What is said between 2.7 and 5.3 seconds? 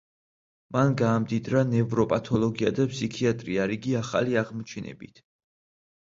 და ფსიქიატრია რიგი ახალი აღმოჩენებით.